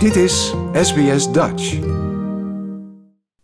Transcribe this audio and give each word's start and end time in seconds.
Dit 0.00 0.16
is 0.16 0.54
SBS 0.72 1.32
Dutch. 1.32 1.72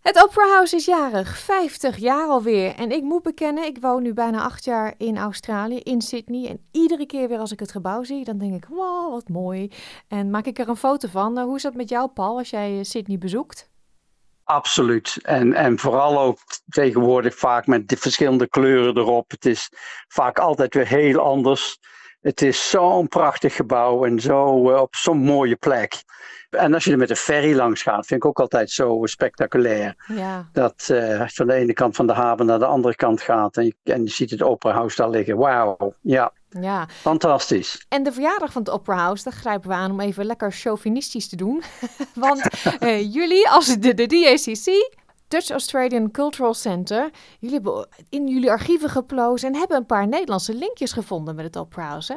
Het 0.01 0.23
Opera 0.23 0.49
House 0.49 0.77
is 0.77 0.85
jarig, 0.85 1.39
50 1.39 1.97
jaar 1.97 2.29
alweer. 2.29 2.75
En 2.75 2.91
ik 2.91 3.03
moet 3.03 3.23
bekennen, 3.23 3.65
ik 3.65 3.79
woon 3.81 4.03
nu 4.03 4.15
bijna 4.15 4.43
acht 4.43 4.65
jaar 4.65 4.95
in 4.99 5.19
Australië, 5.19 5.79
in 5.79 6.01
Sydney. 6.01 6.49
En 6.49 6.67
iedere 6.73 7.07
keer 7.07 7.29
weer 7.29 7.39
als 7.39 7.53
ik 7.53 7.61
het 7.61 7.71
gebouw 7.71 8.03
zie, 8.03 8.25
dan 8.25 8.39
denk 8.39 8.55
ik, 8.55 8.67
wow, 8.69 9.13
wat 9.13 9.29
mooi. 9.29 9.71
En 10.09 10.31
maak 10.31 10.47
ik 10.47 10.59
er 10.59 10.69
een 10.69 10.77
foto 10.77 11.09
van. 11.09 11.33
Nou, 11.33 11.47
hoe 11.47 11.57
is 11.57 11.63
dat 11.63 11.75
met 11.75 11.89
jou, 11.89 12.09
Paul, 12.09 12.39
als 12.39 12.51
jij 12.51 12.79
eh, 12.79 12.85
Sydney 12.85 13.19
bezoekt? 13.19 13.71
Absoluut. 14.45 15.19
En, 15.23 15.53
en 15.53 15.79
vooral 15.79 16.21
ook 16.21 16.39
tegenwoordig 16.69 17.35
vaak 17.35 17.67
met 17.67 17.89
de 17.89 17.97
verschillende 17.97 18.49
kleuren 18.49 18.97
erop. 18.97 19.31
Het 19.31 19.47
is 19.47 19.69
vaak 20.09 20.39
altijd 20.39 20.75
weer 20.75 20.89
heel 20.89 21.19
anders. 21.19 21.79
Het 22.27 22.43
is 22.43 22.71
zo'n 22.71 23.09
prachtig 23.09 23.55
gebouw 23.55 24.05
en 24.05 24.21
zo 24.21 24.71
uh, 24.71 24.81
op 24.81 24.95
zo'n 24.95 25.19
mooie 25.19 25.57
plek. 25.57 26.03
En 26.51 26.75
als 26.75 26.85
je 26.85 26.91
er 26.91 26.99
met 26.99 27.11
een 27.11 27.17
ferry 27.17 27.57
langs 27.57 27.83
gaat, 27.83 28.07
vind 28.07 28.23
ik 28.23 28.29
ook 28.29 28.41
altijd 28.41 28.71
zo 28.71 29.01
spectaculair. 29.03 29.95
Ja. 30.07 30.49
Dat 30.53 30.89
uh, 30.91 31.21
als 31.21 31.31
je 31.31 31.37
van 31.37 31.47
de 31.47 31.53
ene 31.53 31.73
kant 31.73 31.97
van 31.97 32.07
de 32.07 32.13
haven 32.13 32.47
naar 32.47 32.59
de 32.59 32.67
andere 32.67 32.95
kant 32.95 33.21
gaat 33.21 33.57
en 33.57 33.65
je, 33.65 33.75
en 33.83 34.03
je 34.03 34.11
ziet 34.11 34.31
het 34.31 34.43
Opera 34.43 34.75
House 34.75 34.97
daar 34.97 35.11
liggen. 35.11 35.37
Wauw, 35.37 35.95
ja, 36.01 36.33
ja. 36.49 36.89
fantastisch. 36.89 37.87
En 37.89 38.03
de 38.03 38.13
verjaardag 38.13 38.53
van 38.53 38.63
het 38.63 38.71
Opera 38.71 38.97
House, 38.97 39.25
daar 39.25 39.33
grijpen 39.33 39.69
we 39.69 39.75
aan 39.75 39.91
om 39.91 40.01
even 40.01 40.25
lekker 40.25 40.53
chauvinistisch 40.53 41.29
te 41.29 41.37
doen. 41.37 41.63
Want 42.15 42.49
uh, 42.81 43.15
jullie 43.15 43.49
als 43.49 43.77
de, 43.79 43.95
de 43.95 44.07
DACC, 44.07 44.95
Dutch 45.29 45.51
Australian 45.51 46.11
Cultural 46.11 46.55
Center, 46.55 47.11
jullie 47.39 47.55
hebben 47.55 47.89
in 48.09 48.29
jullie 48.29 48.51
archieven 48.51 48.89
geplozen 48.89 49.49
en 49.53 49.59
hebben 49.59 49.77
een 49.77 49.87
paar 49.87 50.09
Nederlandse 50.09 50.55
linkjes 50.55 50.93
gevonden 50.93 51.35
met 51.35 51.45
het 51.45 51.57
hè? 52.09 52.15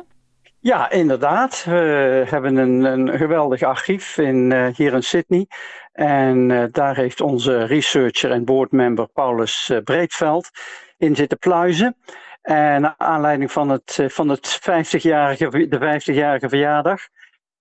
Ja, 0.59 0.89
inderdaad. 0.89 1.63
We 1.63 2.25
hebben 2.29 2.55
een, 2.55 2.83
een 2.83 3.17
geweldig 3.17 3.63
archief 3.63 4.17
in, 4.17 4.51
uh, 4.51 4.67
hier 4.73 4.93
in 4.93 5.03
Sydney. 5.03 5.47
En 5.91 6.49
uh, 6.49 6.63
daar 6.71 6.95
heeft 6.95 7.21
onze 7.21 7.65
researcher 7.65 8.31
en 8.31 8.45
boardmember 8.45 9.07
Paulus 9.07 9.69
uh, 9.71 9.77
Breedveld 9.83 10.49
in 10.97 11.15
zitten 11.15 11.37
pluizen. 11.37 11.95
En 12.41 12.81
naar 12.81 12.93
aanleiding 12.97 13.51
van, 13.51 13.69
het, 13.69 13.99
van 14.07 14.29
het 14.29 14.59
50-jarige, 14.61 15.67
de 15.67 16.01
50-jarige 16.01 16.49
verjaardag 16.49 17.01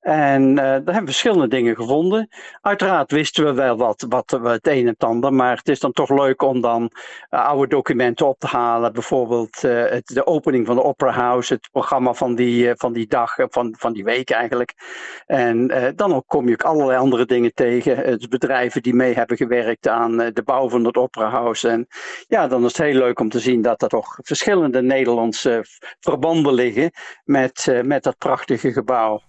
en 0.08 0.50
uh, 0.50 0.56
daar 0.56 0.72
hebben 0.72 0.94
we 0.94 1.04
verschillende 1.04 1.48
dingen 1.48 1.76
gevonden. 1.76 2.28
Uiteraard 2.60 3.12
wisten 3.12 3.44
we 3.44 3.52
wel 3.52 3.76
wat, 3.76 4.06
wat 4.08 4.30
het 4.30 4.66
een 4.66 4.86
en 4.86 4.94
ander, 4.98 5.32
maar 5.32 5.56
het 5.56 5.68
is 5.68 5.80
dan 5.80 5.92
toch 5.92 6.10
leuk 6.10 6.42
om 6.42 6.60
dan 6.60 6.90
uh, 7.30 7.46
oude 7.46 7.66
documenten 7.68 8.26
op 8.28 8.38
te 8.38 8.46
halen. 8.46 8.92
Bijvoorbeeld 8.92 9.62
uh, 9.64 9.84
het, 9.88 10.06
de 10.06 10.26
opening 10.26 10.66
van 10.66 10.76
de 10.76 10.82
Opera 10.82 11.10
House, 11.10 11.52
het 11.54 11.68
programma 11.72 12.12
van 12.12 12.34
die, 12.34 12.72
van 12.74 12.92
die 12.92 13.06
dag, 13.06 13.34
van, 13.36 13.74
van 13.78 13.92
die 13.92 14.04
week 14.04 14.30
eigenlijk. 14.30 14.74
En 15.26 15.66
dan 15.96 16.14
ook 16.14 16.26
kom 16.26 16.46
je 16.48 16.52
ook 16.52 16.62
allerlei 16.62 16.98
andere 16.98 17.26
dingen 17.26 17.52
tegen. 17.54 17.96
Het 17.96 18.28
bedrijven 18.28 18.82
die 18.82 18.94
mee 18.94 19.14
hebben 19.14 19.36
gewerkt 19.36 19.88
aan 19.88 20.16
de 20.16 20.42
bouw 20.44 20.68
van 20.68 20.84
het 20.84 20.96
Opera 20.96 21.28
House. 21.28 21.68
En 21.68 21.86
ja, 22.26 22.46
dan 22.46 22.64
is 22.64 22.76
het 22.76 22.86
heel 22.86 22.98
leuk 22.98 23.20
om 23.20 23.28
te 23.28 23.40
zien 23.40 23.62
dat 23.62 23.82
er 23.82 23.88
toch 23.88 24.18
verschillende 24.22 24.82
Nederlandse 24.82 25.64
verbanden 26.00 26.54
liggen 26.54 26.90
met, 27.24 27.80
met 27.82 28.02
dat 28.02 28.18
prachtige 28.18 28.72
gebouw. 28.72 29.26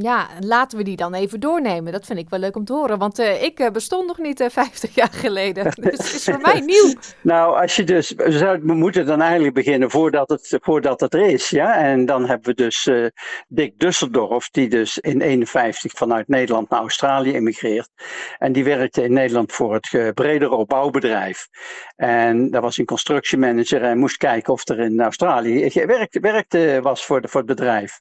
Ja, 0.00 0.28
laten 0.40 0.78
we 0.78 0.84
die 0.84 0.96
dan 0.96 1.14
even 1.14 1.40
doornemen. 1.40 1.92
Dat 1.92 2.06
vind 2.06 2.18
ik 2.18 2.28
wel 2.28 2.38
leuk 2.38 2.56
om 2.56 2.64
te 2.64 2.72
horen, 2.72 2.98
want 2.98 3.18
uh, 3.18 3.42
ik 3.42 3.60
uh, 3.60 3.70
bestond 3.70 4.06
nog 4.06 4.18
niet 4.18 4.40
uh, 4.48 4.48
50 4.48 4.94
jaar 4.94 5.12
geleden. 5.12 5.64
Dus 5.88 5.96
het 5.98 6.14
is 6.14 6.24
voor 6.24 6.40
mij 6.40 6.60
nieuw. 6.60 6.94
Nou, 7.20 7.60
als 7.60 7.76
je 7.76 7.84
dus, 7.84 8.12
we 8.16 8.60
moeten 8.62 9.06
dan 9.06 9.20
eigenlijk 9.20 9.54
beginnen 9.54 9.90
voordat 9.90 10.28
het, 10.28 10.58
voordat 10.60 11.00
het 11.00 11.14
er 11.14 11.20
is. 11.20 11.50
Ja? 11.50 11.76
En 11.76 12.06
dan 12.06 12.26
hebben 12.26 12.46
we 12.46 12.54
dus 12.54 12.90
Dick 13.48 13.78
Dusseldorf, 13.78 14.48
die 14.50 14.68
dus 14.68 14.98
in 14.98 15.20
51 15.20 15.92
vanuit 15.92 16.28
Nederland 16.28 16.70
naar 16.70 16.80
Australië 16.80 17.32
emigreert. 17.32 17.90
En 18.38 18.52
die 18.52 18.64
werkte 18.64 19.02
in 19.02 19.12
Nederland 19.12 19.52
voor 19.52 19.74
het 19.74 20.14
Bredero 20.14 20.64
bouwbedrijf. 20.64 21.48
En 21.96 22.50
daar 22.50 22.62
was 22.62 22.76
hij 22.76 22.84
constructiemanager 22.84 23.82
en 23.82 23.98
moest 23.98 24.16
kijken 24.16 24.52
of 24.52 24.68
er 24.68 24.78
in 24.78 25.00
Australië 25.00 25.70
werk, 25.86 26.18
werkte 26.20 26.78
was 26.82 27.04
voor, 27.04 27.20
de, 27.20 27.28
voor 27.28 27.40
het 27.40 27.48
bedrijf. 27.48 27.98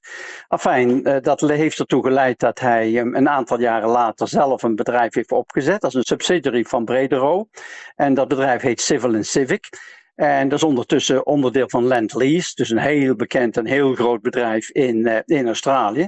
Afijn, 0.48 1.04
dat 1.22 1.42
heeft 1.42 1.80
ertoe 1.88 2.06
geleid 2.06 2.40
dat 2.40 2.60
hij 2.60 3.00
um, 3.00 3.16
een 3.16 3.30
aantal 3.30 3.60
jaren 3.60 3.90
later 3.90 4.28
zelf 4.28 4.64
een 4.64 4.76
bedrijf 4.76 5.14
heeft 5.14 5.32
opgezet 5.32 5.84
als 5.84 5.94
een 5.94 6.04
subsidiary 6.04 6.64
van 6.64 6.86
Bredero. 6.86 7.48
En 7.96 8.14
dat 8.14 8.28
bedrijf 8.28 8.62
heet 8.62 8.82
Civil 8.82 9.16
and 9.16 9.26
Civic. 9.26 9.70
En 10.16 10.50
dat 10.50 10.58
is 10.58 10.64
ondertussen 10.64 11.26
onderdeel 11.26 11.70
van 11.70 11.84
Land 11.84 12.14
Lease, 12.14 12.56
dus 12.56 12.70
een 12.70 12.78
heel 12.78 13.16
bekend 13.16 13.58
en 13.58 13.66
heel 13.66 13.96
groot 13.96 14.22
bedrijf 14.22 14.70
in, 14.70 14.98
uh, 14.98 15.18
in 15.26 15.48
Australië. 15.48 16.08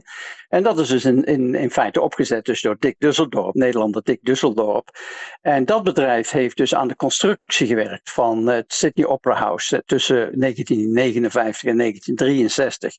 En 0.50 0.64
dat 0.64 0.80
is 0.80 0.88
dus 0.88 1.06
in, 1.06 1.24
in, 1.24 1.56
in 1.56 1.72
feite 1.72 2.02
opgezet 2.02 2.46
dus 2.46 2.62
door 2.62 2.76
Dick 2.80 2.96
Dusseldorp, 2.98 3.54
Nederlander 3.54 4.04
Dick 4.04 4.20
Dusseldorp. 4.22 4.90
En 5.42 5.66
dat 5.66 5.84
bedrijf 5.84 6.30
heeft 6.30 6.58
dus 6.58 6.76
aan 6.76 6.88
de 6.88 6.96
constructie 6.96 7.68
gewerkt 7.68 8.12
van 8.12 8.48
het 8.48 8.74
Sydney 8.74 9.06
Opera 9.06 9.36
House 9.36 9.76
uh, 9.76 9.82
tussen 9.86 10.16
1959 10.16 11.70
en 11.70 11.78
1963. 11.78 12.96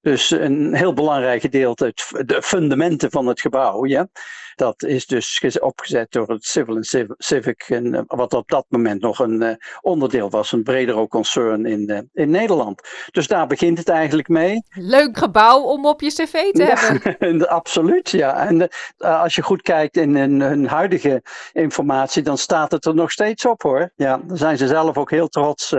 Dus 0.00 0.30
een 0.30 0.74
heel 0.74 0.94
belangrijk 0.94 1.40
gedeelte, 1.40 1.92
de 2.24 2.42
fundamenten 2.42 3.10
van 3.10 3.26
het 3.26 3.40
gebouw. 3.40 3.84
Ja? 3.84 4.08
Dat 4.54 4.82
is 4.82 5.06
dus 5.06 5.58
opgezet 5.58 6.12
door 6.12 6.28
het 6.28 6.44
Civil 6.44 6.74
and 6.74 7.14
Civic, 7.18 7.64
en, 7.68 8.04
wat 8.06 8.34
op 8.34 8.48
dat 8.48 8.66
moment 8.68 9.00
nog 9.00 9.18
een 9.18 9.42
uh, 9.42 9.50
onderdeel 9.80 10.30
was, 10.30 10.52
een 10.52 10.62
bredere 10.62 11.08
concern 11.08 11.66
in, 11.66 11.90
uh, 11.90 11.98
in 12.12 12.30
Nederland. 12.30 12.88
Dus 13.10 13.26
daar 13.26 13.46
begint 13.46 13.78
het 13.78 13.88
eigenlijk 13.88 14.28
mee. 14.28 14.62
Leuk 14.70 15.18
gebouw 15.18 15.60
om 15.60 15.86
op 15.86 16.00
je 16.00 16.08
cv 16.08 16.32
te 16.32 16.62
ja, 16.62 16.74
hebben. 16.74 16.89
absoluut, 17.48 18.10
ja. 18.10 18.46
En 18.46 18.60
uh, 18.98 19.22
als 19.22 19.34
je 19.34 19.42
goed 19.42 19.62
kijkt 19.62 19.96
in 19.96 20.16
hun, 20.16 20.66
huidige 20.66 21.22
informatie, 21.52 22.22
dan 22.22 22.38
staat 22.38 22.72
het 22.72 22.84
er 22.84 22.94
nog 22.94 23.10
steeds 23.10 23.46
op 23.46 23.62
hoor. 23.62 23.90
Ja, 23.96 24.20
daar 24.24 24.36
zijn 24.36 24.56
ze 24.56 24.66
zelf 24.66 24.96
ook 24.96 25.10
heel 25.10 25.28
trots 25.28 25.74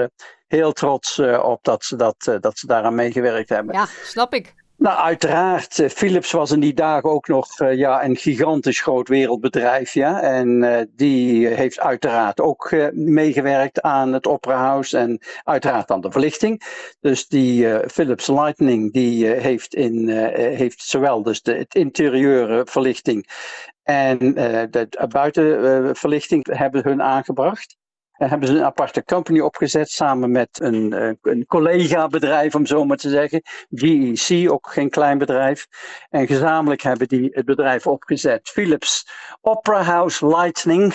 heel 0.48 0.72
trots 0.72 1.18
uh, 1.18 1.44
op 1.44 1.64
dat 1.64 1.84
ze, 1.84 1.96
dat, 1.96 2.38
dat 2.40 2.60
ze 2.60 2.68
daaraan 2.68 2.96
meegewerkt 2.96 3.50
hebben. 3.50 3.76
Ja, 3.76 3.88
snap 4.04 4.34
ik. 4.34 4.54
Nou, 4.82 5.00
uiteraard. 5.00 5.78
Uh, 5.78 5.90
Philips 5.90 6.32
was 6.32 6.52
in 6.52 6.60
die 6.60 6.74
dagen 6.74 7.10
ook 7.10 7.28
nog 7.28 7.48
ja, 7.58 8.04
een 8.04 8.16
gigantisch 8.16 8.82
groot 8.82 9.08
wereldbedrijf. 9.08 9.94
Ja? 9.94 10.22
En 10.22 10.90
die 10.96 11.48
heeft 11.48 11.80
uiteraard 11.80 12.40
ook 12.40 12.76
meegewerkt 12.94 13.82
aan 13.82 14.14
het 14.14 14.28
Opera 14.28 14.58
House 14.58 14.98
en 14.98 15.20
uiteraard 15.44 15.92
aan 15.92 16.02
de 16.02 16.12
verlichting. 16.12 16.62
Dus 17.00 17.28
die 17.28 17.90
Philips 17.90 18.28
Lightning 18.28 18.94
die, 18.94 19.26
heeft, 19.26 19.76
in, 19.76 20.10
heeft 20.34 20.82
zowel 20.82 21.24
dus 21.24 21.42
de 21.42 21.54
het 21.54 21.76
interieure 21.76 22.66
verlichting 22.66 23.28
en 23.84 24.18
de 24.72 25.08
buitenverlichting 25.10 26.58
hebben 26.58 26.84
hun 26.84 27.02
aangebracht 27.02 27.80
hebben 28.30 28.48
ze 28.48 28.54
een 28.54 28.64
aparte 28.64 29.04
company 29.04 29.40
opgezet 29.40 29.90
samen 29.90 30.32
met 30.32 30.50
een, 30.62 30.94
uh, 30.94 31.12
een 31.22 31.46
collega-bedrijf, 31.46 32.56
om 32.56 32.66
zo 32.66 32.86
maar 32.86 32.98
te 32.98 33.10
zeggen. 33.10 33.42
GEC, 33.70 34.52
ook 34.52 34.70
geen 34.72 34.90
klein 34.90 35.18
bedrijf. 35.18 35.68
En 36.10 36.28
gezamenlijk 36.28 36.82
hebben 36.82 37.08
die 37.08 37.30
het 37.32 37.46
bedrijf 37.46 37.88
opgezet. 37.88 38.50
Philips 38.50 39.08
Opera 39.42 39.82
House 39.82 40.28
Lightning. 40.28 40.94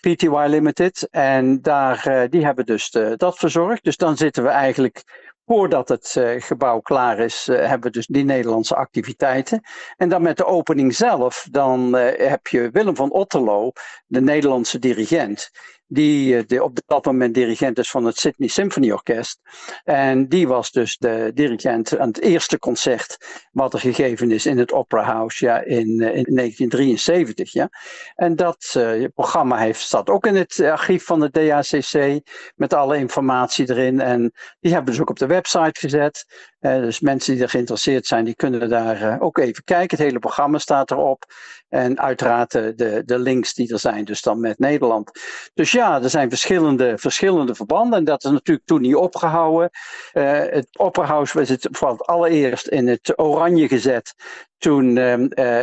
PTY 0.00 0.44
Limited. 0.46 1.08
En 1.10 1.62
daar, 1.62 2.04
uh, 2.08 2.22
die 2.30 2.44
hebben 2.44 2.66
dus 2.66 2.90
de, 2.90 3.14
dat 3.16 3.38
verzorgd. 3.38 3.84
Dus 3.84 3.96
dan 3.96 4.16
zitten 4.16 4.42
we 4.42 4.48
eigenlijk 4.48 5.26
Voordat 5.48 5.88
het 5.88 6.20
gebouw 6.38 6.80
klaar 6.80 7.18
is, 7.18 7.46
hebben 7.46 7.80
we 7.80 7.90
dus 7.90 8.06
die 8.06 8.24
Nederlandse 8.24 8.74
activiteiten. 8.74 9.60
En 9.96 10.08
dan 10.08 10.22
met 10.22 10.36
de 10.36 10.44
opening 10.44 10.94
zelf, 10.94 11.46
dan 11.50 11.94
heb 12.16 12.46
je 12.46 12.70
Willem 12.70 12.96
van 12.96 13.12
Otterlo, 13.12 13.72
de 14.06 14.20
Nederlandse 14.20 14.78
dirigent 14.78 15.50
die, 15.88 16.46
die 16.46 16.62
op 16.62 16.78
dat 16.86 17.04
moment 17.04 17.34
dirigent 17.34 17.78
is 17.78 17.90
van 17.90 18.04
het 18.04 18.18
Sydney 18.18 18.48
Symphony 18.48 18.90
Orkest. 18.90 19.40
En 19.84 20.28
die 20.28 20.48
was 20.48 20.70
dus 20.70 20.96
de 20.96 21.30
dirigent 21.34 21.98
aan 21.98 22.08
het 22.08 22.20
eerste 22.20 22.58
concert 22.58 23.16
wat 23.52 23.72
er 23.72 23.80
gegeven 23.80 24.30
is 24.30 24.46
in 24.46 24.58
het 24.58 24.72
Opera 24.72 25.02
House 25.02 25.44
ja, 25.44 25.60
in, 25.60 25.88
in 26.00 26.34
1973. 26.34 27.52
Ja. 27.52 27.68
En 28.14 28.36
dat 28.36 28.74
uh, 28.76 29.04
programma 29.14 29.56
heeft, 29.58 29.80
staat 29.80 30.08
ook 30.08 30.26
in 30.26 30.36
het 30.36 30.60
archief 30.60 31.04
van 31.04 31.20
de 31.20 31.30
DACC 31.30 32.20
met 32.54 32.74
alle 32.74 32.96
informatie 32.96 33.70
erin. 33.70 34.00
En 34.00 34.32
die 34.60 34.72
hebben 34.72 34.92
dus 34.92 35.00
ook 35.00 35.10
op 35.10 35.18
de 35.18 35.26
website 35.26 35.80
gezet. 35.80 36.24
Dus 36.60 37.00
mensen 37.00 37.34
die 37.34 37.42
er 37.42 37.48
geïnteresseerd 37.48 38.06
zijn, 38.06 38.24
die 38.24 38.34
kunnen 38.34 38.68
daar 38.68 39.20
ook 39.20 39.38
even 39.38 39.64
kijken. 39.64 39.96
Het 39.96 40.06
hele 40.06 40.18
programma 40.18 40.58
staat 40.58 40.90
erop. 40.90 41.24
En 41.68 42.00
uiteraard 42.00 42.50
de, 42.50 43.02
de 43.04 43.18
links 43.18 43.54
die 43.54 43.72
er 43.72 43.78
zijn, 43.78 44.04
dus 44.04 44.22
dan 44.22 44.40
met 44.40 44.58
Nederland. 44.58 45.10
Dus 45.54 45.70
er 45.78 46.10
zijn 46.10 46.28
verschillende, 46.28 46.98
verschillende 46.98 47.54
verbanden. 47.54 47.98
En 47.98 48.04
dat 48.04 48.24
is 48.24 48.30
natuurlijk 48.30 48.66
toen 48.66 48.80
niet 48.80 48.94
opgehouden. 48.94 49.70
Uh, 50.12 50.30
het 50.32 50.68
Opperhaus 50.78 51.32
was 51.32 51.48
het 51.48 51.68
voor 51.70 51.90
het 51.90 52.06
allereerst 52.06 52.66
in 52.66 52.88
het 52.88 53.12
oranje 53.16 53.68
gezet. 53.68 54.14
Toen 54.58 54.96
uh, 54.96 55.14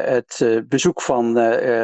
het 0.05 0.39
uh, 0.43 0.61
bezoek 0.65 1.01
van 1.01 1.33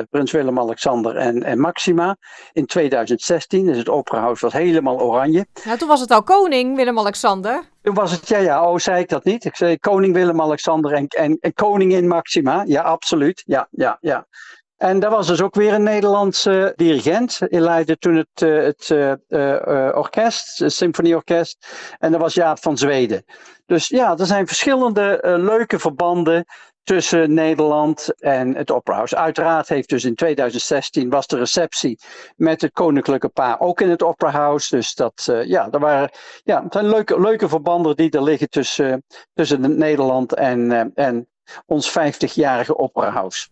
prins 0.10 0.32
Willem-Alexander 0.32 1.16
en, 1.16 1.44
en, 1.44 1.60
Maxima. 1.60 2.18
In 2.52 2.66
2016 2.66 3.70
is 3.70 3.78
het 3.78 3.90
Opperhaus 3.90 4.40
was 4.40 4.54
helemaal 4.54 5.00
oranje. 5.00 5.46
Ja, 5.64 5.78
toen 5.78 5.88
was 5.88 6.00
het 6.00 6.12
al 6.12 6.24
koning 6.24 6.76
Willem-Alexander. 6.76 7.64
Toen 7.82 7.94
was 7.94 8.12
het, 8.12 8.28
ja, 8.28 8.38
ja, 8.38 8.70
oh, 8.70 8.78
zei 8.78 9.02
ik 9.02 9.10
dat 9.10 9.24
niet? 9.24 9.46
Ik 9.46 9.56
zei 9.56 9.80
koning 9.80 10.14
Willem-Alexander 10.14 10.94
en, 10.94 11.08
en, 11.08 11.38
en 11.40 11.54
koningin 11.54 12.08
Maxima. 12.08 12.64
Ja, 12.66 12.82
absoluut. 12.82 13.44
Ja, 13.46 13.68
ja, 13.72 13.98
ja. 14.02 14.28
En 14.82 15.00
daar 15.00 15.10
was 15.10 15.28
dus 15.28 15.42
ook 15.42 15.56
weer 15.56 15.74
een 15.74 15.84
Nederlandse 15.84 16.74
dirigent. 16.76 17.40
Hij 17.40 17.60
leidde 17.60 17.98
toen 17.98 18.16
het, 18.16 18.42
uh, 18.42 18.64
het 18.64 18.90
uh, 18.90 19.14
uh, 19.30 19.90
orkest, 19.94 20.60
het 20.60 20.74
symfonieorkest. 20.74 21.68
En 22.00 22.12
dat 22.12 22.22
was 22.22 22.34
Jaap 22.34 22.60
van 22.62 22.78
Zweden. 22.78 23.24
Dus 23.66 23.88
ja, 23.88 24.18
er 24.18 24.26
zijn 24.26 24.48
verschillende 24.48 25.20
leuke 25.24 25.80
verbanden 25.80 26.46
tussen 26.84 27.34
Nederland 27.34 28.22
en 28.22 28.56
het 28.56 28.72
Operahuis. 28.72 29.16
Uiteraard 29.16 29.70
heeft 29.70 29.90
dus 29.90 30.04
in 30.04 30.16
2016 30.16 31.10
was 31.10 31.28
de 31.28 31.38
receptie 31.38 32.00
met 32.36 32.62
het 32.62 32.72
koninklijke 32.72 33.30
paar 33.30 33.60
ook 33.60 33.82
in 33.82 33.90
het 33.90 34.04
Operahuis. 34.04 34.70
Dus 34.70 34.94
dat, 34.94 35.30
ja, 35.46 35.68
er 35.72 35.80
waren, 35.80 36.10
ja, 36.44 36.66
zijn 36.70 36.90
leuke, 36.90 37.20
leuke 37.20 37.50
verbanden 37.50 37.96
die 37.96 38.12
er 38.12 38.24
liggen 38.24 38.50
tussen, 38.50 39.04
tussen 39.34 39.78
Nederland 39.78 40.34
en, 40.34 40.92
en 40.96 41.28
ons 41.66 41.90
50-jarige 41.90 42.78
Operahuis. 42.78 43.50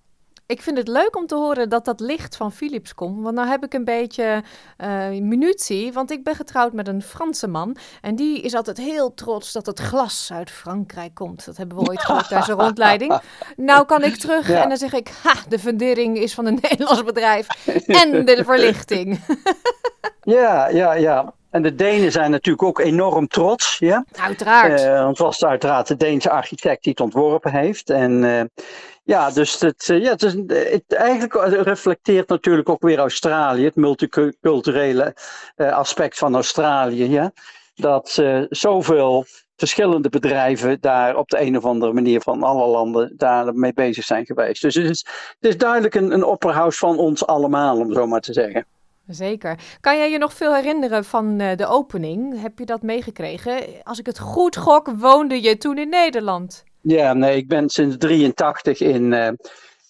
Ik 0.49 0.61
vind 0.61 0.77
het 0.77 0.87
leuk 0.87 1.15
om 1.15 1.27
te 1.27 1.35
horen 1.35 1.69
dat 1.69 1.85
dat 1.85 1.99
licht 1.99 2.35
van 2.35 2.51
Philips 2.51 2.93
komt. 2.95 3.23
Want 3.23 3.35
nou 3.35 3.47
heb 3.47 3.63
ik 3.63 3.73
een 3.73 3.83
beetje 3.83 4.43
uh, 4.77 5.07
munitie. 5.07 5.93
Want 5.93 6.11
ik 6.11 6.23
ben 6.23 6.35
getrouwd 6.35 6.73
met 6.73 6.87
een 6.87 7.01
Franse 7.01 7.47
man. 7.47 7.75
En 8.01 8.15
die 8.15 8.41
is 8.41 8.53
altijd 8.53 8.77
heel 8.77 9.13
trots 9.13 9.51
dat 9.51 9.65
het 9.65 9.79
glas 9.79 10.29
uit 10.33 10.51
Frankrijk 10.51 11.13
komt. 11.13 11.45
Dat 11.45 11.57
hebben 11.57 11.77
we 11.77 11.89
ooit 11.89 12.01
gehad 12.01 12.27
tijdens 12.27 12.49
een 12.49 12.59
rondleiding. 12.59 13.19
Nou 13.55 13.85
kan 13.85 14.03
ik 14.03 14.15
terug 14.15 14.49
en 14.49 14.69
dan 14.69 14.77
zeg 14.77 14.93
ik... 14.93 15.11
Ha, 15.23 15.33
de 15.49 15.59
fundering 15.59 16.17
is 16.17 16.33
van 16.33 16.45
een 16.45 16.59
Nederlands 16.69 17.03
bedrijf. 17.03 17.47
En 17.87 18.25
de 18.25 18.43
verlichting. 18.45 19.19
ja, 20.21 20.67
ja, 20.67 20.93
ja. 20.93 21.33
En 21.49 21.61
de 21.61 21.75
Denen 21.75 22.11
zijn 22.11 22.31
natuurlijk 22.31 22.63
ook 22.63 22.79
enorm 22.79 23.27
trots. 23.27 23.77
Ja? 23.77 24.05
Uiteraard. 24.21 24.81
Uh, 24.81 24.93
want 24.93 25.17
het 25.17 25.17
was 25.17 25.45
uiteraard 25.45 25.87
de 25.87 25.97
Deense 25.97 26.29
architect 26.29 26.83
die 26.83 26.91
het 26.91 27.01
ontworpen 27.01 27.51
heeft. 27.51 27.89
En 27.89 28.23
uh, 28.23 28.41
ja, 29.09 29.31
dus 29.31 29.59
het, 29.59 29.87
uh, 29.87 30.01
ja, 30.03 30.09
het, 30.09 30.23
is, 30.23 30.35
eigenlijk 30.87 31.33
reflecteert 31.63 32.29
natuurlijk 32.29 32.69
ook 32.69 32.81
weer 32.81 32.97
Australië, 32.97 33.63
het 33.63 33.75
multiculturele 33.75 35.15
aspect 35.55 36.17
van 36.17 36.33
Australië. 36.35 37.09
Ja? 37.09 37.31
Dat 37.75 38.23
zoveel 38.49 39.25
verschillende 39.59 40.09
bedrijven 40.09 40.77
daar 40.81 41.17
op 41.17 41.29
de 41.29 41.41
een 41.41 41.57
of 41.57 41.65
andere 41.65 41.93
manier 41.93 42.21
van 42.21 42.43
alle 42.43 42.67
landen 42.67 43.13
daarmee 43.17 43.73
bezig 43.73 44.03
zijn 44.03 44.25
geweest. 44.25 44.61
Dus 44.61 44.75
het 44.75 44.89
is, 44.89 45.05
het 45.39 45.49
is 45.49 45.57
duidelijk 45.57 45.95
een, 45.95 46.11
een 46.11 46.23
opperhuis 46.23 46.77
van 46.77 46.97
ons 46.97 47.25
allemaal, 47.25 47.77
om 47.77 47.93
zo 47.93 48.07
maar 48.07 48.21
te 48.21 48.33
zeggen. 48.33 48.65
Zeker. 49.07 49.59
Kan 49.81 49.97
jij 49.97 50.11
je 50.11 50.17
nog 50.17 50.33
veel 50.33 50.55
herinneren 50.55 51.05
van 51.05 51.39
uh, 51.39 51.55
de 51.55 51.67
opening? 51.67 52.41
Heb 52.41 52.59
je 52.59 52.65
dat 52.65 52.81
meegekregen? 52.81 53.63
Als 53.83 53.99
ik 53.99 54.05
het 54.05 54.19
goed 54.19 54.57
gok, 54.57 54.91
woonde 54.97 55.41
je 55.41 55.57
toen 55.57 55.77
in 55.77 55.89
Nederland? 55.89 56.63
Ja, 56.81 57.13
nee, 57.13 57.37
ik 57.37 57.47
ben 57.47 57.69
sinds 57.69 57.97
83 57.97 58.79
in, 58.79 59.11
uh, 59.11 59.29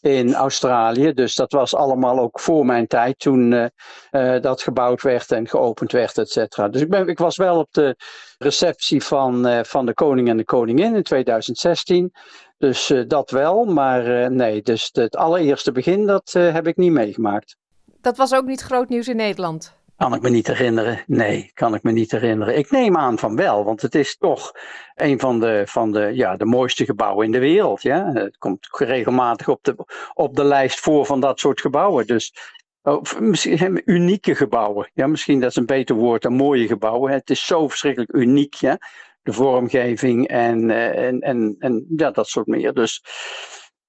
in 0.01 0.33
Australië. 0.33 1.13
Dus 1.13 1.35
dat 1.35 1.51
was 1.51 1.75
allemaal 1.75 2.19
ook 2.19 2.39
voor 2.39 2.65
mijn 2.65 2.87
tijd 2.87 3.19
toen 3.19 3.51
uh, 3.51 4.41
dat 4.41 4.61
gebouwd 4.61 5.01
werd 5.01 5.31
en 5.31 5.47
geopend 5.47 5.91
werd, 5.91 6.17
et 6.17 6.29
cetera. 6.29 6.67
Dus 6.67 6.81
ik, 6.81 6.89
ben, 6.89 7.07
ik 7.07 7.17
was 7.17 7.37
wel 7.37 7.57
op 7.59 7.67
de 7.71 7.95
receptie 8.37 9.03
van, 9.03 9.65
van 9.65 9.85
de 9.85 9.93
koning 9.93 10.29
en 10.29 10.37
de 10.37 10.45
koningin 10.45 10.95
in 10.95 11.03
2016. 11.03 12.13
Dus 12.57 12.93
dat 13.07 13.31
wel, 13.31 13.65
maar 13.65 14.31
nee, 14.31 14.61
dus 14.61 14.89
het 14.91 15.15
allereerste 15.15 15.71
begin, 15.71 16.05
dat 16.05 16.31
heb 16.33 16.67
ik 16.67 16.77
niet 16.77 16.91
meegemaakt 16.91 17.57
dat 18.01 18.17
was 18.17 18.33
ook 18.33 18.45
niet 18.45 18.61
groot 18.61 18.89
nieuws 18.89 19.07
in 19.07 19.15
Nederland. 19.15 19.77
Kan 19.99 20.13
ik 20.13 20.21
me 20.21 20.29
niet 20.29 20.47
herinneren. 20.47 21.03
Nee, 21.07 21.51
kan 21.53 21.73
ik 21.73 21.83
me 21.83 21.91
niet 21.91 22.11
herinneren. 22.11 22.57
Ik 22.57 22.71
neem 22.71 22.97
aan 22.97 23.19
van 23.19 23.35
wel, 23.35 23.63
want 23.63 23.81
het 23.81 23.95
is 23.95 24.17
toch 24.17 24.51
een 24.95 25.19
van 25.19 25.39
de, 25.39 25.63
van 25.65 25.91
de, 25.91 26.11
ja, 26.13 26.35
de 26.35 26.45
mooiste 26.45 26.85
gebouwen 26.85 27.25
in 27.25 27.31
de 27.31 27.39
wereld. 27.39 27.81
Ja? 27.81 28.11
Het 28.13 28.37
komt 28.37 28.67
regelmatig 28.77 29.47
op 29.47 29.63
de, 29.63 29.75
op 30.13 30.35
de 30.35 30.43
lijst 30.43 30.79
voor 30.79 31.05
van 31.05 31.19
dat 31.19 31.39
soort 31.39 31.61
gebouwen. 31.61 32.07
Dus 32.07 32.33
oh, 32.81 33.03
misschien 33.19 33.81
unieke 33.85 34.35
gebouwen. 34.35 34.91
Ja, 34.93 35.07
misschien 35.07 35.39
dat 35.39 35.49
is 35.49 35.55
een 35.55 35.65
beter 35.65 35.95
woord 35.95 36.21
dan 36.21 36.33
mooie 36.33 36.67
gebouwen. 36.67 37.11
Het 37.11 37.29
is 37.29 37.45
zo 37.45 37.67
verschrikkelijk 37.67 38.13
uniek. 38.13 38.53
Ja? 38.53 38.77
De 39.21 39.33
vormgeving 39.33 40.27
en, 40.27 40.69
eh, 40.69 41.07
en, 41.07 41.19
en, 41.19 41.55
en 41.59 41.85
ja, 41.95 42.11
dat 42.11 42.27
soort 42.27 42.47
meer. 42.47 42.73
Dus 42.73 43.03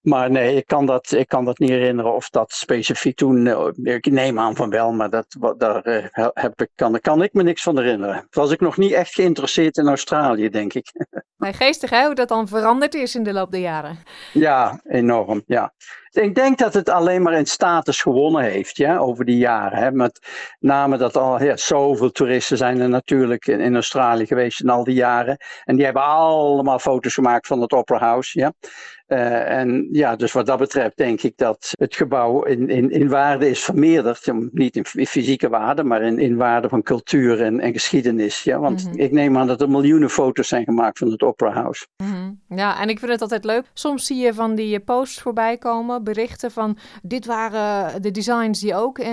maar 0.01 0.31
nee, 0.31 0.57
ik 0.57 0.67
kan, 0.67 0.87
dat, 0.87 1.13
ik 1.13 1.29
kan 1.29 1.45
dat 1.45 1.59
niet 1.59 1.71
herinneren 1.71 2.15
of 2.15 2.29
dat 2.29 2.53
specifiek 2.53 3.17
toen. 3.17 3.47
Eh, 3.47 3.95
ik 3.95 4.11
neem 4.11 4.39
aan 4.39 4.57
van 4.57 4.71
wel, 4.71 4.93
maar 4.93 5.11
dat, 5.11 5.37
daar 5.59 5.83
eh, 5.83 6.29
heb 6.33 6.61
ik, 6.61 6.69
kan, 6.75 7.01
kan 7.01 7.23
ik 7.23 7.33
me 7.33 7.43
niks 7.43 7.63
van 7.63 7.79
herinneren. 7.79 8.27
Was 8.31 8.51
ik 8.51 8.61
nog 8.61 8.77
niet 8.77 8.93
echt 8.93 9.15
geïnteresseerd 9.15 9.77
in 9.77 9.89
Australië, 9.89 10.49
denk 10.49 10.75
ik. 10.75 10.93
Maar 11.37 11.55
geestig 11.55 11.91
hè, 11.91 12.05
hoe 12.05 12.15
dat 12.15 12.29
dan 12.29 12.49
veranderd 12.49 12.95
is 12.95 13.15
in 13.15 13.23
de 13.23 13.33
loop 13.33 13.51
der 13.51 13.61
jaren. 13.61 13.99
Ja, 14.33 14.81
enorm. 14.85 15.43
Ja. 15.47 15.73
Ik 16.13 16.35
denk 16.35 16.59
dat 16.59 16.75
het 16.75 16.89
alleen 16.89 17.23
maar 17.23 17.33
in 17.33 17.47
status 17.47 18.03
gewonnen 18.03 18.43
heeft 18.43 18.77
ja, 18.77 18.99
over 18.99 19.25
die 19.25 19.39
jaren. 19.39 19.79
Hè. 19.79 19.93
Met 19.93 20.21
name 20.59 20.97
dat 20.97 21.17
al 21.17 21.43
ja, 21.43 21.57
zoveel 21.57 22.11
toeristen 22.11 22.57
zijn 22.57 22.81
er 22.81 22.89
natuurlijk 22.89 23.47
in, 23.47 23.61
in, 23.61 23.75
Australië 23.75 24.27
geweest 24.27 24.61
in 24.61 24.69
al 24.69 24.85
die 24.85 24.95
jaren. 24.95 25.37
En 25.65 25.77
die 25.77 25.85
hebben 25.85 26.03
allemaal 26.03 26.79
foto's 26.79 27.15
gemaakt 27.15 27.47
van 27.47 27.61
het 27.61 27.73
Opera 27.73 27.99
House. 27.99 28.39
Ja. 28.39 28.53
Uh, 29.13 29.59
en 29.59 29.89
ja, 29.93 30.17
dus 30.17 30.33
wat 30.33 30.47
dat 30.47 30.59
betreft 30.59 30.97
denk 30.97 31.23
ik 31.23 31.37
dat 31.37 31.73
het 31.79 31.97
gebouw 31.97 32.43
in, 32.43 32.69
in, 32.69 32.91
in 32.91 33.09
waarde 33.09 33.51
is 33.51 33.65
vermeerderd. 33.65 34.33
Niet 34.53 34.77
in 34.77 34.85
fysieke 35.07 35.49
waarde, 35.49 35.85
maar 35.85 36.03
in, 36.03 36.19
in 36.19 36.37
waarde 36.37 36.69
van 36.69 36.83
cultuur 36.83 37.43
en, 37.43 37.61
en 37.61 37.73
geschiedenis. 37.73 38.43
Ja? 38.43 38.59
Want 38.59 38.85
mm 38.85 38.91
-hmm. 38.91 39.01
ik 39.01 39.13
neem 39.13 39.39
aan 39.39 39.47
dat 39.47 39.61
er 39.61 39.71
miljoenen 39.71 40.11
foto's 40.11 40.49
zijn 40.49 40.65
gemaakt 40.65 40.99
van 40.99 41.11
het 41.11 41.23
Opera 41.23 41.53
House. 41.53 41.87
Mm 41.97 42.13
-hmm. 42.13 42.59
Ja, 42.59 42.81
en 42.81 42.89
ik 42.89 42.99
vind 42.99 43.11
het 43.11 43.23
altijd 43.23 43.45
leuk. 43.45 43.71
Soms 43.75 44.07
zie 44.07 44.17
je 44.17 44.35
van 44.35 44.55
die 44.55 44.81
posts 44.81 45.21
voorbij 45.21 45.59
komen, 45.59 46.00
berichten 46.03 46.51
van 46.51 46.79
dit 47.03 47.27
waren 47.27 48.03
de 48.03 48.11
designs 48.11 48.61
die 48.61 48.75
ook 48.75 48.99
eh, 48.99 49.11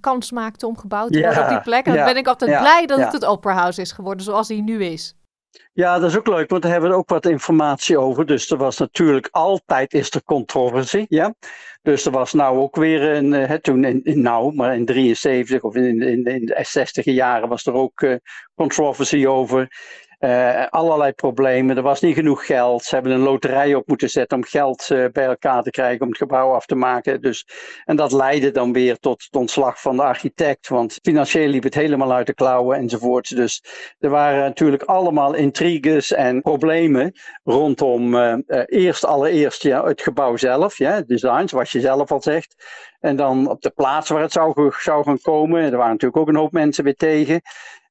kans 0.00 0.30
maakten 0.30 0.68
om 0.68 0.78
gebouwd 0.78 1.12
te 1.12 1.20
worden 1.20 1.38
ja, 1.38 1.44
op 1.44 1.48
die 1.48 1.60
plek. 1.60 1.86
En 1.86 1.94
dan 1.94 2.04
ben 2.04 2.16
ik 2.16 2.26
altijd 2.26 2.50
ja, 2.50 2.60
blij 2.60 2.86
dat 2.86 2.98
het 2.98 3.12
het 3.12 3.24
Opera 3.24 3.54
House 3.54 3.80
is 3.80 3.92
geworden 3.92 4.24
zoals 4.24 4.48
die 4.48 4.62
nu 4.62 4.84
is. 4.84 5.14
Ja, 5.72 5.98
dat 5.98 6.10
is 6.10 6.16
ook 6.16 6.26
leuk, 6.26 6.50
want 6.50 6.62
daar 6.62 6.72
hebben 6.72 6.90
we 6.90 6.96
ook 6.96 7.08
wat 7.08 7.26
informatie 7.26 7.98
over. 7.98 8.26
Dus 8.26 8.50
er 8.50 8.56
was 8.56 8.78
natuurlijk 8.78 9.28
altijd 9.30 9.94
is 9.94 10.10
er 10.10 10.24
controversie, 10.24 11.06
ja. 11.08 11.34
Dus 11.82 12.04
er 12.04 12.12
was 12.12 12.32
nou 12.32 12.58
ook 12.58 12.76
weer 12.76 13.02
een, 13.02 13.32
uh, 13.32 13.52
toen 13.52 13.84
in, 13.84 14.04
in, 14.04 14.22
nou, 14.22 14.54
maar 14.54 14.74
in 14.74 14.84
73 14.84 15.62
of 15.62 15.74
in, 15.74 16.02
in, 16.02 16.24
in 16.24 16.46
de 16.46 16.58
60 16.62 17.04
jaren 17.04 17.48
was 17.48 17.66
er 17.66 17.72
ook 17.72 18.00
uh, 18.00 18.14
controversie 18.54 19.28
over. 19.28 19.68
Uh, 20.20 20.66
allerlei 20.66 21.12
problemen. 21.12 21.76
Er 21.76 21.82
was 21.82 22.00
niet 22.00 22.14
genoeg 22.14 22.46
geld. 22.46 22.84
Ze 22.84 22.94
hebben 22.94 23.12
een 23.12 23.20
loterij 23.20 23.74
op 23.74 23.86
moeten 23.86 24.10
zetten 24.10 24.36
om 24.36 24.44
geld 24.44 24.88
uh, 24.92 25.04
bij 25.12 25.24
elkaar 25.24 25.62
te 25.62 25.70
krijgen 25.70 26.00
om 26.00 26.08
het 26.08 26.16
gebouw 26.16 26.52
af 26.52 26.66
te 26.66 26.74
maken. 26.74 27.20
Dus, 27.20 27.46
en 27.84 27.96
dat 27.96 28.12
leidde 28.12 28.50
dan 28.50 28.72
weer 28.72 28.98
tot 28.98 29.22
het 29.22 29.36
ontslag 29.36 29.80
van 29.80 29.96
de 29.96 30.02
architect. 30.02 30.68
Want 30.68 30.98
financieel 31.02 31.48
liep 31.48 31.62
het 31.62 31.74
helemaal 31.74 32.12
uit 32.12 32.26
de 32.26 32.34
klauwen 32.34 32.76
enzovoort. 32.76 33.36
Dus 33.36 33.64
er 33.98 34.10
waren 34.10 34.40
natuurlijk 34.40 34.82
allemaal 34.82 35.34
intriges 35.34 36.12
en 36.12 36.40
problemen 36.40 37.12
rondom 37.44 38.14
uh, 38.14 38.34
eerst 38.66 39.04
allereerst 39.04 39.62
ja, 39.62 39.84
het 39.84 40.02
gebouw 40.02 40.36
zelf. 40.36 40.78
Ja, 40.78 41.00
design, 41.00 41.46
zoals 41.46 41.72
je 41.72 41.80
zelf 41.80 42.12
al 42.12 42.22
zegt. 42.22 42.54
En 43.00 43.16
dan 43.16 43.48
op 43.48 43.60
de 43.62 43.70
plaats 43.70 44.08
waar 44.08 44.22
het 44.22 44.32
zou, 44.32 44.72
zou 44.78 45.04
gaan 45.04 45.20
komen. 45.20 45.62
Er 45.62 45.76
waren 45.76 45.92
natuurlijk 45.92 46.20
ook 46.20 46.28
een 46.28 46.36
hoop 46.36 46.52
mensen 46.52 46.84
weer 46.84 46.96
tegen. 46.96 47.40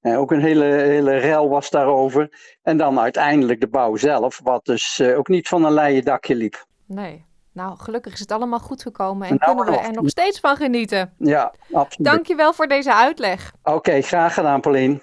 Uh, 0.02 0.20
ook 0.20 0.32
een 0.32 0.42
hele, 0.42 0.66
hele 0.66 1.18
rel 1.18 1.50
was 1.50 1.70
daarover. 1.70 2.30
En 2.64 2.78
dan 2.78 3.00
uiteindelijk 3.00 3.60
de 3.60 3.68
bouw 3.68 3.96
zelf, 3.96 4.40
wat 4.44 4.66
dus 4.66 5.00
uh, 5.00 5.18
ook 5.18 5.28
niet 5.28 5.48
van 5.48 5.64
een 5.64 5.74
leien 5.74 6.04
dakje 6.04 6.36
liep. 6.36 6.66
Nee. 6.86 7.28
Nou, 7.52 7.78
gelukkig 7.78 8.14
is 8.14 8.20
het 8.20 8.32
allemaal 8.32 8.60
goed 8.60 8.82
gekomen 8.82 9.28
en 9.28 9.36
nou, 9.40 9.56
kunnen 9.56 9.74
we 9.74 9.88
er 9.88 9.94
nog 9.94 10.10
steeds 10.10 10.40
van 10.40 10.56
genieten. 10.56 11.14
Ja, 11.18 11.54
absoluut. 11.72 12.12
Dankjewel 12.12 12.54
voor 12.54 12.68
deze 12.68 12.94
uitleg. 12.94 13.54
Oké, 13.64 13.76
okay, 13.76 14.02
graag 14.02 14.34
gedaan, 14.34 14.62
Pauline. 14.62 15.02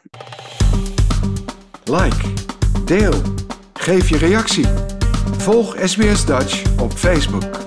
Like, 1.84 2.32
deel, 2.84 3.14
geef 3.72 4.08
je 4.08 4.18
reactie. 4.18 4.66
Volg 5.38 5.76
SBS 5.84 6.26
Dutch 6.26 6.80
op 6.80 6.92
Facebook. 6.92 7.65